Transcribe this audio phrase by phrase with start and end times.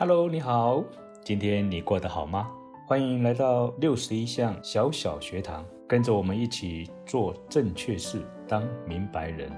[0.00, 0.82] Hello，你好，
[1.22, 2.50] 今天你过得好吗？
[2.88, 9.52] 欢迎来到六十一项小小学堂，跟着我们一起做正确事，当明白人。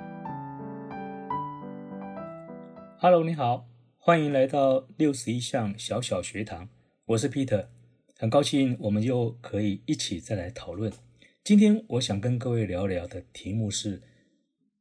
[2.98, 3.68] Hello，你好，
[3.98, 6.68] 欢迎来到六十一项小小学堂，
[7.04, 7.68] 我是 Peter，
[8.18, 10.92] 很高兴我们又可以一起再来讨论。
[11.44, 14.02] 今天我想跟各位聊聊的题目是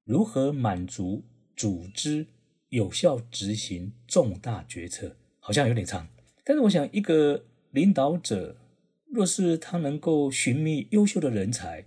[0.06, 1.24] 如何满足
[1.56, 2.26] 组织
[2.70, 5.18] 有效执行重大决策。
[5.44, 6.08] 好像有点长，
[6.46, 8.56] 但是我想，一个领导者
[9.10, 11.84] 若是他能够寻觅优秀的人才，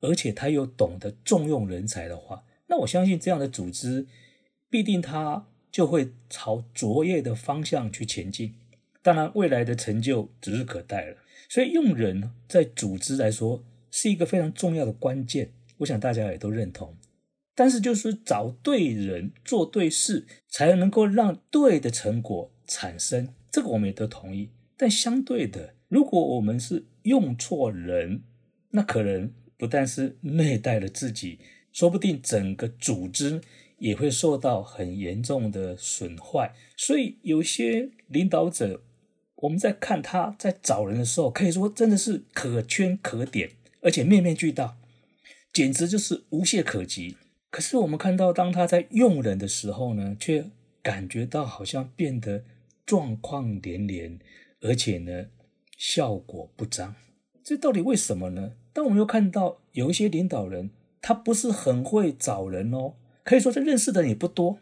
[0.00, 4.06] 而且他又懂得重用人才的话，那我相信这样的组织
[4.68, 8.54] 必定他就会朝卓越的方向去前进。
[9.02, 11.18] 当然，未来的成就指日可待了。
[11.48, 13.62] 所以，用人在组织来说
[13.92, 16.96] 是一个非常重要的关键，我想大家也都认同。
[17.56, 22.52] 但是，就是找对人做对事，才能够让对的成果。
[22.68, 28.24] 产生这个我们也都同意，但相对的，如果我们是用错人，
[28.70, 31.38] 那可能不但是虐待了自己，
[31.72, 33.40] 说不定整个组织
[33.78, 36.52] 也会受到很严重的损坏。
[36.76, 38.82] 所以有些领导者，
[39.36, 44.76] 我们在看他在找人的时候，可以说真的是可圈可点，而且面面俱到，
[45.52, 47.16] 简直就是无懈可击。
[47.56, 50.44] 可是我们看到，当他在用人的时候呢，却
[50.82, 52.44] 感觉到好像变得。
[52.84, 54.20] 状况连连，
[54.60, 55.26] 而且呢，
[55.76, 56.94] 效果不彰，
[57.42, 58.52] 这到底为什么呢？
[58.72, 64.60] 但我们又看到有一些领导人，他不是很会找人哦，可以说他认识的人也不多，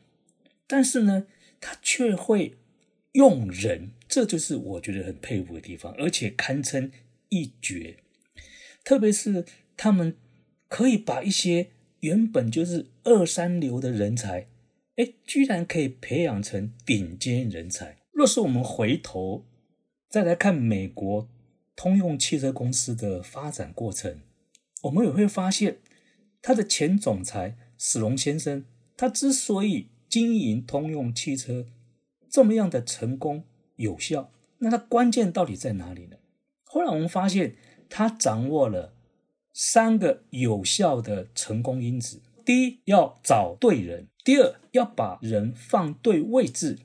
[0.67, 1.27] 但是呢，
[1.61, 2.56] 他却会
[3.12, 6.91] 用人，这就是我觉得很佩服的地方，而且堪称
[7.29, 7.98] 一绝。
[8.84, 9.45] 特别是
[9.77, 10.17] 他们
[10.69, 11.73] 可以把一些
[12.05, 14.47] 原本就是二三流的人才，
[14.97, 17.96] 哎，居然可以培养成顶尖人才。
[18.12, 19.46] 若是我们回头
[20.11, 21.27] 再来看美国
[21.74, 24.20] 通用汽车公司的发展过程，
[24.83, 25.79] 我们也会发现，
[26.42, 28.67] 他的前总裁史隆先生，
[28.98, 31.64] 他之所以经营通用汽车
[32.29, 33.45] 这么样的成功
[33.77, 36.18] 有效，那他关键到底在哪里呢？
[36.64, 37.56] 后来我们发现，
[37.89, 38.95] 他掌握了
[39.55, 46.77] 三个有效的成功因子：第一，要找对人；第二，要把人放对位置；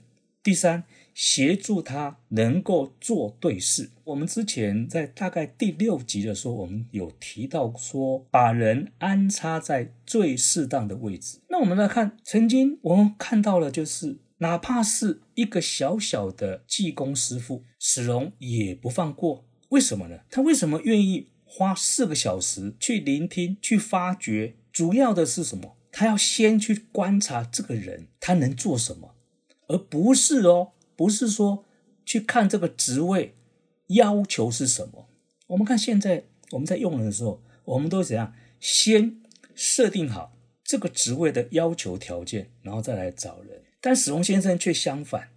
[0.41, 0.85] 第三。
[1.15, 3.89] 协助他能够做对事。
[4.05, 11.39] 我们之前在大概第六集的时候，我们有提到说，把人安插在最适当的位置。
[11.49, 19.43] 那我们来看，曾经我们看到了，就是哪怕是一个小小的技工师傅，史荣也不放过。
[19.71, 20.19] 为什么呢？
[20.29, 24.53] 他为什么愿意花四个小时去聆听、去发掘？
[24.71, 25.75] 主要的是什么？
[25.91, 29.15] 他要先去观察这个人，他能做什么，
[29.67, 30.73] 而不是哦。
[30.95, 31.65] 不是说
[32.05, 33.33] 去看这个职位
[33.87, 35.09] 要求是什么。
[35.47, 38.35] 我们看现在我们在用人的时候，我们都怎样？
[38.59, 39.19] 先
[39.55, 43.63] 设定好这个职位的要求条件，然后再来找人。
[43.81, 45.29] 但史龙先生却相反，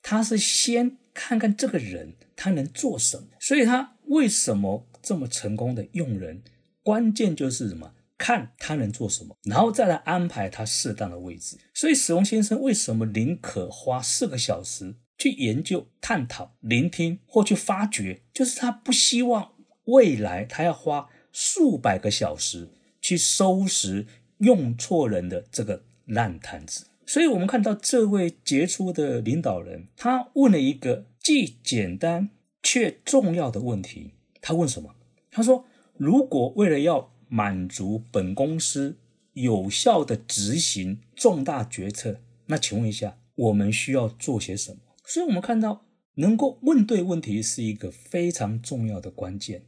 [0.00, 3.26] 他是先看看这个人他能做什么。
[3.38, 6.42] 所以他为什么这么成功的用人？
[6.82, 7.94] 关键就是什么？
[8.16, 11.56] 看他能做什么，然后再来安排他适当的位置。
[11.72, 14.96] 所以史龙先生为什么宁可花四个小时？
[15.16, 19.52] 去研究、探讨、聆听或去发掘，就是他不希望
[19.86, 22.68] 未来他要花数百个小时
[23.00, 24.06] 去收拾
[24.38, 26.86] 用错人的这个烂摊子。
[27.04, 32.30] 所以，我们看到这位杰出的领导人，他问了一个既简单
[32.62, 34.12] 却重要的问题。
[34.48, 34.94] 他问什么？
[35.30, 35.66] 他说
[35.98, 38.96] ：“如果为了要满足本公司
[39.34, 49.66] 有效的执行重大决策，那请问一下，我们需要做些什么？”所以，我们看到能够问对问题是一个非常重要的关键。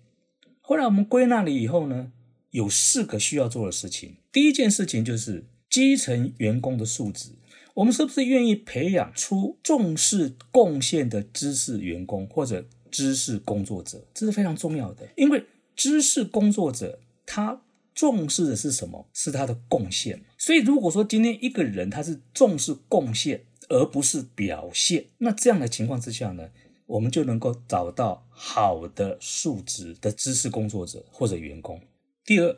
[0.62, 2.12] 后来我们归纳了以后呢，
[2.52, 4.16] 有四个需要做的事情。
[4.32, 7.32] 第一件事情就是基层员工的素质。
[7.74, 14.06] 我们是不是愿意培养出重视贡献的知识员工或者知识工作者？
[14.12, 15.44] 这是非常重要的，因为
[15.74, 17.62] 知识工作者他
[17.94, 19.08] 重视的是什么？
[19.12, 20.22] 是他的贡献。
[20.38, 26.50] 所以，如果说今天一个人他是重视贡献，而不是表现，那这样的情况之下呢，
[26.86, 31.80] 我们就能够找到好的素质的知识工作者或者员工。
[32.24, 32.56] 第二，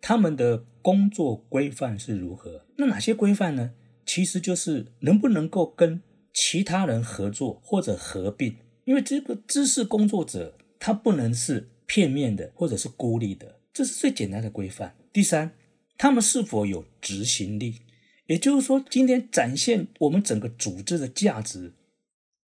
[0.00, 2.64] 他们的工作规范是如何？
[2.76, 3.72] 那哪些规范呢？
[4.06, 6.02] 其实就是能不能够跟
[6.32, 14.94] 其他人合作或者合并，因为这个知识工作者他不能是片面的或者是孤立的，这是最简单的规范。
[15.12, 15.52] 第三，
[15.96, 17.80] 他们是否有执行力？
[18.26, 21.74] 也就是说，今天展现我们整个组织的价值，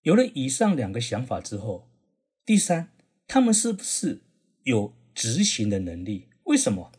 [0.03, 1.89] 有了以上两个想法之后，
[2.45, 2.89] 第三，
[3.29, 4.23] 他们是不是
[4.63, 6.29] 有执行的能力？
[6.45, 6.93] 为什么？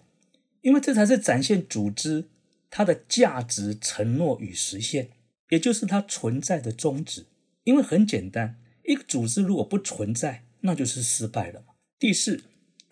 [0.61, 2.25] 因为这才是展现组织
[2.69, 5.09] 它的价值、承诺与实现，
[5.49, 7.25] 也就是它存在的宗旨。
[7.63, 11.63] 因为很简单，一个组织如果不存在，那就是失败了。
[11.99, 12.41] 第四，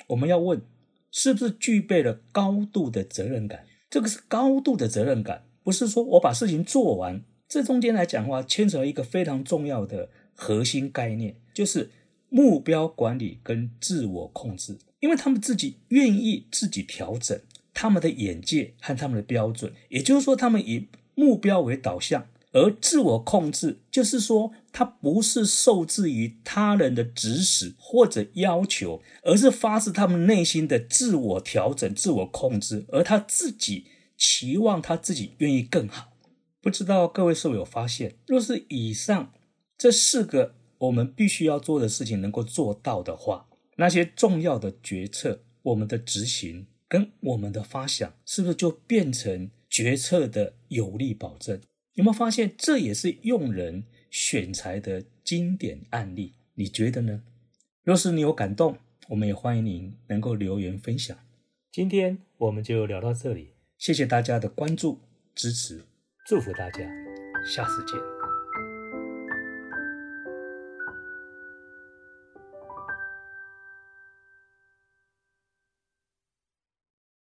[0.08, 0.62] 我们要问，
[1.10, 3.66] 是不是具备了高度的责任感？
[3.90, 7.24] 这个是高度的责任感，不是说我把事情做完。
[7.48, 11.90] 这中间来讲的话，牵扯一个非常重要的核心概念，就是
[12.28, 14.78] 目标管理跟自我控制。
[15.00, 17.40] 因为他们自己愿意自己调整
[17.74, 33.86] 他们的眼界和他们的标准，也就是说，他们以目标为导向，而自我控制就是说，他不是受制于他人的指使或者要求，而是发自他们内心的自我调整、自我控制，而他自己
[34.18, 36.12] 期望他自己愿意更好。
[36.62, 39.32] 不知道各位是否有发现，若是以上
[39.78, 43.48] 这四个我们必须要做的事情能够做到的话，
[43.78, 51.62] 那些重要的决策，我们的执行跟我们的发想，是不是就变成决策的有力保证？
[51.94, 53.86] 有没有发现这也是用人
[54.18, 56.36] 选材的经典案例？
[56.54, 57.22] 你觉得呢？
[57.84, 58.78] 若是你有感动，
[59.10, 61.18] 我们也欢迎您能够留言分享。
[61.70, 65.02] 今天我们就聊到这里，谢谢大家的关注
[65.36, 65.84] 支持。
[66.26, 66.80] 祝福大家，
[67.54, 68.15] 下次见。